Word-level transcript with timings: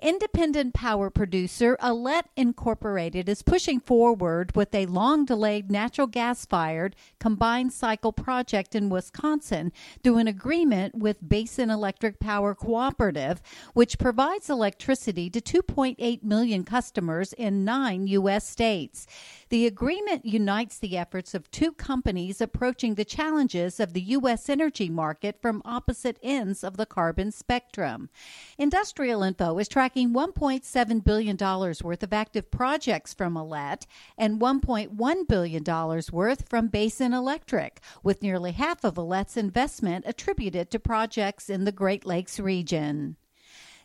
Independent 0.00 0.74
power 0.74 1.10
producer 1.10 1.76
ALLETE 1.80 2.26
Incorporated 2.36 3.28
is 3.28 3.42
pushing 3.42 3.80
forward 3.80 4.54
with 4.54 4.72
a 4.72 4.86
long 4.86 5.24
delayed 5.24 5.72
natural 5.72 6.06
gas 6.06 6.46
fired 6.46 6.94
combined 7.18 7.72
cycle 7.72 8.12
project 8.12 8.76
in 8.76 8.90
Wisconsin 8.90 9.72
through 10.04 10.18
an 10.18 10.28
agreement 10.28 10.94
with 10.94 11.28
Basin 11.28 11.68
Electric 11.68 12.20
Power 12.20 12.54
Cooperative, 12.54 13.42
which 13.74 13.98
provides 13.98 14.48
electricity 14.48 15.28
to 15.30 15.40
2.8 15.40 16.22
million 16.22 16.62
customers 16.62 17.32
in 17.32 17.64
nine 17.64 18.06
U.S. 18.06 18.48
states. 18.48 19.04
The 19.48 19.66
agreement 19.66 20.24
unites 20.24 20.78
the 20.78 20.96
efforts 20.96 21.34
of 21.34 21.50
two 21.50 21.72
companies 21.72 22.40
approaching 22.40 22.94
the 22.94 23.04
challenges 23.04 23.80
of 23.80 23.94
the 23.94 24.02
U.S. 24.02 24.48
energy 24.48 24.88
market 24.88 25.42
from 25.42 25.60
opposite 25.64 26.18
ends 26.22 26.62
of 26.62 26.76
the 26.76 26.86
carbon 26.86 27.32
spectrum. 27.32 28.10
Industrial 28.58 29.24
Info 29.24 29.58
is 29.58 29.66
tracking 29.88 30.12
$1.7 30.12 31.02
billion 31.02 31.36
worth 31.82 32.02
of 32.02 32.12
active 32.12 32.50
projects 32.50 33.14
from 33.14 33.38
ALLETE 33.38 33.86
and 34.18 34.38
$1.1 34.38 35.28
billion 35.28 35.64
worth 36.12 36.46
from 36.46 36.68
Basin 36.68 37.14
Electric, 37.14 37.80
with 38.02 38.22
nearly 38.22 38.52
half 38.52 38.84
of 38.84 38.98
ALLETE's 38.98 39.38
investment 39.38 40.04
attributed 40.06 40.70
to 40.70 40.78
projects 40.78 41.48
in 41.48 41.64
the 41.64 41.72
Great 41.72 42.04
Lakes 42.04 42.38
region. 42.38 43.16